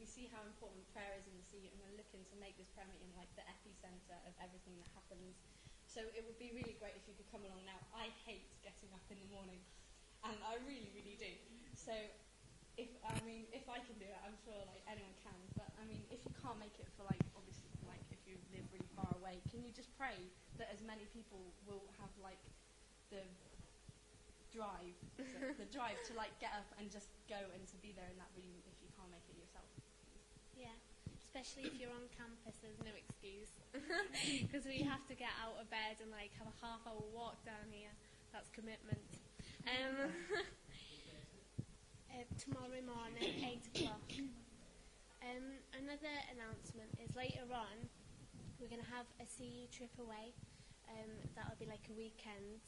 we 0.00 0.04
see 0.04 0.26
how 0.34 0.42
important 0.42 0.82
prayer 0.90 1.14
is 1.14 1.30
in 1.30 1.36
the 1.38 1.46
sea 1.46 1.70
and 1.70 1.78
we're 1.78 1.94
looking 1.94 2.26
to 2.32 2.36
make 2.42 2.58
this 2.58 2.66
prayer 2.74 2.88
meeting 2.90 3.12
like 3.14 3.30
the 3.38 3.46
epicenter 3.46 4.18
of 4.26 4.34
everything 4.42 4.74
that 4.82 4.90
happens. 4.92 5.38
So 5.86 6.02
it 6.12 6.26
would 6.26 6.36
be 6.36 6.50
really 6.52 6.74
great 6.82 6.98
if 6.98 7.06
you 7.06 7.14
could 7.14 7.30
come 7.30 7.46
along 7.46 7.62
now. 7.64 7.78
I 7.94 8.10
hate 8.26 8.50
getting 8.66 8.90
up 8.92 9.06
in 9.08 9.22
the 9.22 9.30
morning 9.30 9.62
and 10.26 10.36
I 10.42 10.58
really, 10.66 10.90
really 10.92 11.16
do. 11.16 11.32
So 11.78 11.94
if 12.76 12.92
I 13.04 13.16
mean 13.24 13.48
if 13.52 13.64
I 13.68 13.80
can 13.80 13.96
do 13.96 14.08
it 14.08 14.20
I'm 14.24 14.36
sure 14.44 14.56
like 14.68 14.84
anyone 14.88 15.16
can. 15.24 15.36
But 15.56 15.72
I 15.80 15.84
mean 15.88 16.04
if 16.12 16.20
you 16.24 16.32
can't 16.40 16.60
make 16.60 16.76
it 16.76 16.88
for 16.96 17.08
like 17.08 17.20
obviously 17.36 17.72
like 17.88 18.04
if 18.12 18.20
you 18.28 18.36
live 18.52 18.64
really 18.72 18.88
far 18.92 19.08
away, 19.16 19.40
can 19.48 19.64
you 19.64 19.72
just 19.72 19.92
pray 19.96 20.16
that 20.60 20.68
as 20.72 20.84
many 20.84 21.08
people 21.12 21.40
will 21.64 21.84
have 22.00 22.12
like 22.20 22.40
the 23.08 23.24
drive 24.52 24.96
so 25.20 25.52
the 25.60 25.68
drive 25.68 26.00
to 26.08 26.16
like 26.16 26.32
get 26.40 26.52
up 26.56 26.68
and 26.80 26.88
just 26.88 27.12
go 27.28 27.36
and 27.52 27.62
to 27.68 27.76
be 27.84 27.92
there 27.92 28.08
in 28.08 28.16
that 28.16 28.30
room 28.38 28.56
if 28.64 28.76
you 28.80 28.88
can't 28.96 29.10
make 29.12 29.24
it 29.28 29.36
yourself. 29.36 29.68
Yeah, 30.56 30.72
especially 31.20 31.68
if 31.68 31.76
you're 31.76 31.92
on 31.92 32.08
campus, 32.16 32.56
there's 32.64 32.80
no 32.80 32.94
excuse 32.96 33.52
because 34.40 34.64
we 34.64 34.80
have 34.80 35.04
to 35.12 35.14
get 35.14 35.28
out 35.36 35.60
of 35.60 35.68
bed 35.68 36.00
and 36.00 36.08
like 36.08 36.32
have 36.40 36.48
a 36.48 36.56
half 36.64 36.80
hour 36.88 37.04
walk 37.12 37.36
down 37.44 37.68
here. 37.68 37.92
That's 38.32 38.48
commitment. 38.56 39.04
Um, 39.68 40.08
uh, 42.16 42.22
tomorrow 42.38 42.80
morning, 42.86 43.44
eight 43.44 43.62
o'clock. 43.74 44.00
Um, 45.22 45.44
another 45.76 46.14
announcement 46.32 46.90
is 47.02 47.14
later 47.16 47.42
on 47.52 47.88
we're 48.60 48.68
going 48.68 48.82
to 48.82 48.88
have 48.90 49.06
a 49.20 49.24
CU 49.36 49.66
trip 49.76 49.90
away. 50.00 50.32
Um, 50.88 51.10
that'll 51.34 51.56
be 51.58 51.66
like 51.66 51.82
a 51.90 51.94
weekend, 51.96 52.60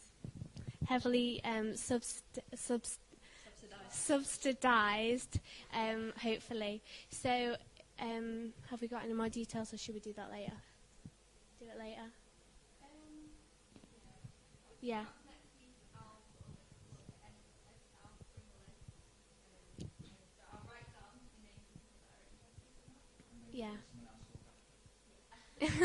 heavily 0.87 1.41
um, 1.45 1.73
subst- 1.75 2.23
subst- 2.57 2.99
Subsidised. 3.45 3.93
subsidised, 3.93 5.41
um, 5.73 6.13
hopefully. 6.21 6.83
So, 7.11 7.55
um, 8.01 8.53
have 8.71 8.81
we 8.81 8.89
got 8.89 9.05
any 9.05 9.15
more 9.15 9.29
details, 9.29 9.73
or 9.73 9.79
should 9.79 9.95
we 9.95 10.01
do 10.01 10.13
that 10.15 10.31
later? 10.33 10.53
Do 11.61 11.67
it 11.67 11.79
later. 11.79 12.03
Yeah. 14.81 15.01
Yeah. 15.01 15.05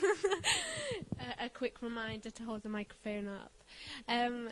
a, 1.40 1.46
a 1.46 1.48
quick 1.48 1.82
reminder 1.82 2.30
to 2.30 2.42
hold 2.42 2.62
the 2.62 2.68
microphone 2.68 3.28
up. 3.28 3.52
Um, 4.08 4.48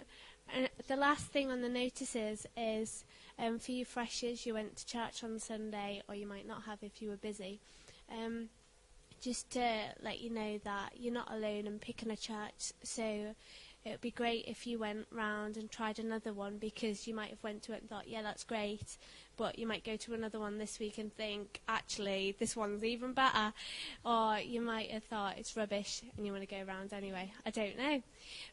and 0.54 0.68
the 0.86 0.96
last 0.96 1.26
thing 1.26 1.50
on 1.50 1.60
the 1.60 1.68
notices 1.68 2.46
is 2.56 3.04
um, 3.38 3.58
for 3.58 3.72
you 3.72 3.84
freshers, 3.84 4.46
you 4.46 4.54
went 4.54 4.76
to 4.76 4.86
church 4.86 5.22
on 5.22 5.38
Sunday, 5.38 6.02
or 6.08 6.14
you 6.14 6.26
might 6.26 6.46
not 6.46 6.62
have 6.64 6.78
if 6.82 7.02
you 7.02 7.10
were 7.10 7.16
busy. 7.16 7.60
Um, 8.10 8.48
just 9.20 9.50
to 9.50 9.80
let 10.02 10.20
you 10.20 10.30
know 10.30 10.58
that 10.64 10.92
you're 10.96 11.12
not 11.12 11.32
alone 11.32 11.66
in 11.66 11.78
picking 11.78 12.10
a 12.10 12.16
church, 12.16 12.72
so 12.82 13.34
it 13.84 13.90
would 13.90 14.00
be 14.00 14.10
great 14.10 14.44
if 14.46 14.66
you 14.66 14.78
went 14.78 15.06
round 15.10 15.56
and 15.56 15.70
tried 15.70 15.98
another 15.98 16.32
one 16.32 16.58
because 16.58 17.06
you 17.06 17.14
might 17.14 17.30
have 17.30 17.42
went 17.42 17.62
to 17.62 17.72
it 17.72 17.80
and 17.80 17.90
thought, 17.90 18.08
yeah, 18.08 18.22
that's 18.22 18.44
great, 18.44 18.96
but 19.38 19.58
you 19.58 19.66
might 19.66 19.84
go 19.84 19.96
to 19.96 20.12
another 20.12 20.38
one 20.38 20.58
this 20.58 20.78
week 20.78 20.98
and 20.98 21.14
think, 21.14 21.60
actually, 21.68 22.34
this 22.38 22.56
one's 22.56 22.84
even 22.84 23.12
better, 23.12 23.54
or 24.04 24.38
you 24.38 24.60
might 24.60 24.90
have 24.90 25.04
thought 25.04 25.38
it's 25.38 25.56
rubbish 25.56 26.02
and 26.16 26.26
you 26.26 26.32
want 26.32 26.46
to 26.46 26.54
go 26.54 26.62
around 26.62 26.92
anyway. 26.92 27.32
I 27.46 27.50
don't 27.50 27.78
know, 27.78 28.02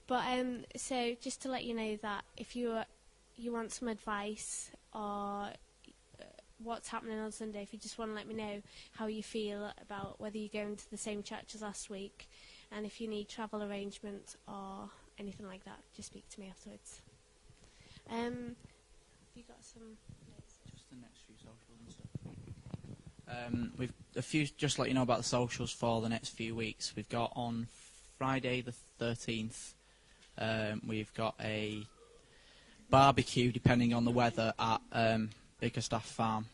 but 0.07 0.23
um, 0.27 0.59
so 0.77 1.15
just 1.19 1.41
to 1.41 1.49
let 1.49 1.65
you 1.65 1.73
know 1.73 1.97
that 2.03 2.23
if 2.37 2.55
you 2.55 2.79
you 3.35 3.51
want 3.51 3.73
some 3.73 3.89
advice 3.89 4.71
or 4.93 5.49
uh, 5.49 6.23
what's 6.63 6.87
happening 6.87 7.19
on 7.19 7.31
Sunday, 7.31 7.63
if 7.63 7.73
you 7.73 7.79
just 7.79 7.97
want 7.97 8.11
to 8.11 8.15
let 8.15 8.27
me 8.27 8.35
know 8.35 8.61
how 8.93 9.07
you 9.07 9.23
feel 9.23 9.71
about 9.81 10.21
whether 10.21 10.37
you're 10.37 10.47
going 10.53 10.77
to 10.77 10.91
the 10.91 10.97
same 10.97 11.23
church 11.23 11.55
as 11.55 11.61
last 11.63 11.89
week, 11.89 12.29
and 12.71 12.85
if 12.85 13.01
you 13.01 13.07
need 13.07 13.27
travel 13.27 13.63
arrangements 13.63 14.37
or 14.47 14.89
anything 15.17 15.47
like 15.47 15.65
that, 15.65 15.79
just 15.95 16.09
speak 16.09 16.29
to 16.29 16.39
me 16.39 16.47
afterwards. 16.47 17.01
Um, 18.09 18.55
have 18.55 19.35
you 19.35 19.43
got 19.47 19.63
some? 19.65 19.97
notes? 20.35 20.54
The 20.95 21.01
next 21.01 21.21
few 21.25 21.35
socials 21.37 21.79
and 21.85 21.93
stuff. 21.93 23.47
Um, 23.47 23.71
we've 23.77 23.93
a 24.15 24.21
few. 24.21 24.45
Just 24.45 24.79
let 24.79 24.87
you 24.87 24.93
know 24.93 25.01
about 25.01 25.17
the 25.17 25.23
socials 25.23 25.71
for 25.71 26.01
the 26.01 26.09
next 26.09 26.29
few 26.29 26.55
weeks. 26.55 26.93
We've 26.95 27.09
got 27.09 27.31
on 27.35 27.67
Friday 28.17 28.61
the 28.61 28.73
thirteenth. 28.99 29.73
Um, 30.37 30.81
we've 30.87 31.13
got 31.13 31.35
a 31.41 31.85
barbecue, 32.89 33.51
depending 33.51 33.93
on 33.93 34.05
the 34.05 34.11
weather, 34.11 34.53
at 34.59 34.81
um, 34.91 35.29
Bickerstaffe 35.61 36.03
Farm. 36.03 36.45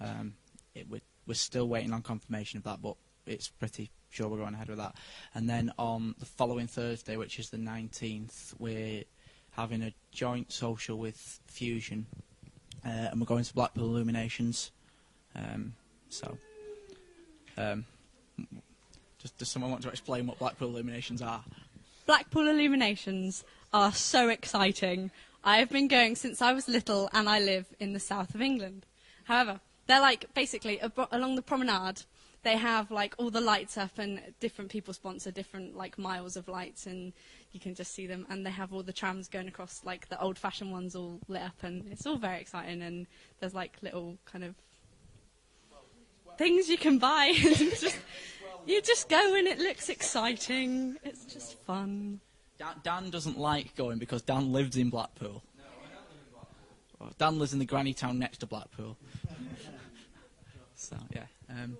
Um, 0.00 0.34
it, 0.74 0.86
we're, 0.90 1.00
we're 1.26 1.34
still 1.34 1.68
waiting 1.68 1.92
on 1.92 2.02
confirmation 2.02 2.58
of 2.58 2.64
that, 2.64 2.82
but 2.82 2.96
it's 3.26 3.48
pretty 3.48 3.90
sure 4.10 4.28
we're 4.28 4.38
going 4.38 4.54
ahead 4.54 4.68
with 4.68 4.78
that. 4.78 4.96
And 5.34 5.48
then 5.48 5.72
on 5.78 6.14
the 6.18 6.26
following 6.26 6.66
Thursday, 6.66 7.16
which 7.16 7.38
is 7.38 7.50
the 7.50 7.56
19th, 7.56 8.54
we're 8.58 9.04
having 9.52 9.82
a 9.82 9.94
joint 10.10 10.52
social 10.52 10.98
with 10.98 11.40
Fusion, 11.46 12.06
uh, 12.84 13.08
and 13.10 13.20
we're 13.20 13.26
going 13.26 13.44
to 13.44 13.54
Blackpool 13.54 13.84
Illuminations. 13.84 14.70
Um, 15.34 15.74
so, 16.08 16.36
um, 17.56 17.84
just 19.18 19.38
does 19.38 19.48
someone 19.48 19.70
want 19.70 19.82
to 19.84 19.88
explain 19.88 20.26
what 20.26 20.38
Blackpool 20.38 20.68
Illuminations 20.68 21.22
are? 21.22 21.42
Blackpool 22.06 22.48
Illuminations 22.48 23.44
are 23.72 23.92
so 23.92 24.28
exciting. 24.28 25.10
I 25.44 25.58
have 25.58 25.70
been 25.70 25.88
going 25.88 26.16
since 26.16 26.42
I 26.42 26.52
was 26.52 26.68
little 26.68 27.08
and 27.12 27.28
I 27.28 27.40
live 27.40 27.66
in 27.80 27.92
the 27.92 28.00
south 28.00 28.34
of 28.34 28.42
England. 28.42 28.86
However, 29.24 29.60
they're 29.86 30.00
like 30.00 30.32
basically 30.34 30.78
abo- 30.78 31.08
along 31.10 31.36
the 31.36 31.42
promenade. 31.42 32.02
They 32.42 32.56
have 32.56 32.90
like 32.90 33.14
all 33.18 33.30
the 33.30 33.40
lights 33.40 33.78
up 33.78 33.98
and 33.98 34.20
different 34.40 34.70
people 34.70 34.92
sponsor 34.94 35.30
different 35.30 35.76
like 35.76 35.98
miles 35.98 36.36
of 36.36 36.48
lights 36.48 36.86
and 36.86 37.12
you 37.52 37.60
can 37.60 37.74
just 37.74 37.92
see 37.94 38.06
them 38.06 38.26
and 38.30 38.44
they 38.46 38.50
have 38.50 38.72
all 38.72 38.82
the 38.82 38.92
trams 38.92 39.28
going 39.28 39.48
across 39.48 39.82
like 39.84 40.08
the 40.08 40.20
old 40.20 40.38
fashioned 40.38 40.72
ones 40.72 40.96
all 40.96 41.20
lit 41.28 41.42
up 41.42 41.62
and 41.62 41.86
it's 41.90 42.06
all 42.06 42.16
very 42.16 42.40
exciting 42.40 42.82
and 42.82 43.06
there's 43.40 43.54
like 43.54 43.76
little 43.82 44.16
kind 44.24 44.44
of 44.44 44.54
things 46.38 46.68
you 46.68 46.78
can 46.78 46.98
buy 46.98 47.32
just 47.36 47.98
you 48.66 48.80
just 48.82 49.08
go 49.08 49.34
and 49.34 49.46
it 49.46 49.58
looks 49.58 49.88
exciting. 49.88 50.96
It's 51.02 51.24
just 51.24 51.58
fun. 51.60 52.20
Dan, 52.58 52.74
Dan 52.82 53.10
doesn't 53.10 53.38
like 53.38 53.74
going 53.74 53.98
because 53.98 54.22
Dan 54.22 54.52
lives 54.52 54.76
in 54.76 54.90
Blackpool. 54.90 55.42
Dan 57.18 57.38
lives 57.38 57.52
in 57.52 57.58
the 57.58 57.64
granny 57.64 57.92
town 57.92 58.18
next 58.18 58.38
to 58.38 58.46
Blackpool. 58.46 58.96
so 60.76 60.96
yeah. 61.12 61.24
Um, 61.50 61.76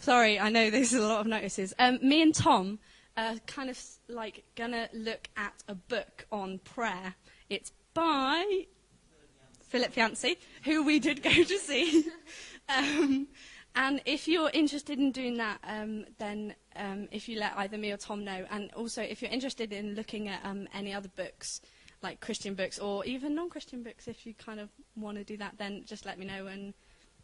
Sorry, 0.00 0.38
I 0.38 0.50
know 0.50 0.70
there's 0.70 0.92
a 0.92 1.00
lot 1.00 1.20
of 1.20 1.26
notices. 1.26 1.72
Um, 1.78 1.98
me 2.02 2.22
and 2.22 2.34
Tom 2.34 2.78
are 3.16 3.36
kind 3.46 3.70
of 3.70 3.78
like 4.08 4.44
gonna 4.54 4.88
look 4.92 5.28
at 5.36 5.62
a 5.68 5.74
book 5.74 6.26
on 6.30 6.58
prayer. 6.60 7.14
It's 7.48 7.72
by 7.94 8.66
Philip 9.62 9.96
Yancey, 9.96 10.36
who 10.64 10.84
we 10.84 10.98
did 10.98 11.22
go 11.22 11.30
to 11.30 11.58
see. 11.58 12.06
um, 12.68 13.28
and 13.74 14.02
if 14.04 14.26
you're 14.26 14.50
interested 14.52 14.98
in 14.98 15.12
doing 15.12 15.36
that, 15.36 15.58
um, 15.64 16.04
then 16.18 16.54
um, 16.76 17.08
if 17.12 17.28
you 17.28 17.38
let 17.38 17.56
either 17.56 17.78
me 17.78 17.92
or 17.92 17.96
Tom 17.96 18.24
know, 18.24 18.44
and 18.50 18.72
also 18.72 19.02
if 19.02 19.22
you're 19.22 19.30
interested 19.30 19.72
in 19.72 19.94
looking 19.94 20.28
at 20.28 20.40
um, 20.44 20.66
any 20.74 20.92
other 20.92 21.08
books, 21.14 21.60
like 22.02 22.20
Christian 22.20 22.54
books 22.54 22.78
or 22.78 23.04
even 23.04 23.34
non-Christian 23.34 23.82
books, 23.82 24.08
if 24.08 24.26
you 24.26 24.34
kind 24.34 24.58
of 24.58 24.70
want 24.96 25.18
to 25.18 25.24
do 25.24 25.36
that, 25.36 25.54
then 25.58 25.84
just 25.86 26.04
let 26.04 26.18
me 26.18 26.26
know 26.26 26.46
and 26.46 26.74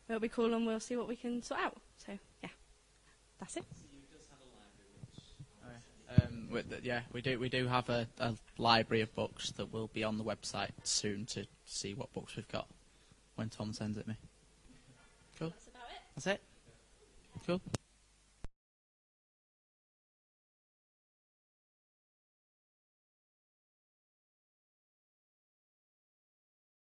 it'll 0.09 0.21
be 0.21 0.29
cool 0.29 0.55
and 0.55 0.67
we'll 0.67 0.81
see 0.81 0.97
what 0.97 1.09
we 1.09 1.17
can 1.17 1.43
sort 1.43 1.61
out. 1.61 1.79
So 1.97 2.17
yeah, 2.43 2.51
that's 3.41 3.57
it. 3.57 3.65
Um, 6.11 6.63
yeah, 6.83 7.01
we 7.13 7.21
do. 7.21 7.39
We 7.39 7.49
do 7.49 7.67
have 7.67 7.89
a, 7.89 8.07
a 8.19 8.35
library 8.59 9.03
of 9.03 9.15
books 9.15 9.51
that 9.53 9.73
will 9.73 9.89
be 9.93 10.05
on 10.05 10.19
the 10.19 10.25
website 10.25 10.71
soon 10.85 11.27
to 11.27 11.47
see 11.65 11.95
what 11.95 12.13
books 12.13 12.37
we've 12.37 12.49
got 12.49 12.69
when 13.35 13.49
Tom 13.49 13.73
sends 13.73 13.99
it 13.99 14.07
me. 14.07 14.17
Cool. 15.39 15.51
That's 15.51 15.67
about 15.67 15.83
it. 15.91 16.01
That's 16.15 16.27
it. 16.27 16.41
Cool. 17.47 17.61